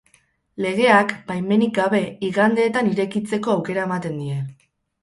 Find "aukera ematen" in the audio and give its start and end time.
3.59-4.23